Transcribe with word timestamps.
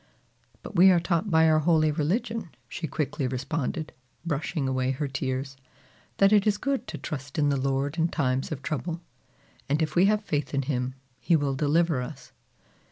"But 0.63 0.75
we 0.75 0.89
are 0.89 0.99
taught 0.99 1.29
by 1.29 1.47
our 1.47 1.59
holy 1.59 1.91
religion," 1.91 2.49
she 2.67 2.87
quickly 2.87 3.27
responded, 3.27 3.93
brushing 4.25 4.67
away 4.67 4.89
her 4.89 5.07
tears, 5.07 5.57
"that 6.17 6.33
it 6.33 6.47
is 6.47 6.57
good 6.57 6.87
to 6.87 6.97
trust 6.97 7.37
in 7.37 7.49
the 7.49 7.55
Lord 7.61 7.99
in 7.99 8.07
times 8.07 8.51
of 8.51 8.63
trouble, 8.63 9.01
and 9.69 9.79
if 9.79 9.95
we 9.95 10.05
have 10.05 10.23
faith 10.25 10.55
in 10.55 10.63
him, 10.63 10.95
he 11.19 11.35
will 11.35 11.53
deliver 11.53 12.01
us." 12.01 12.31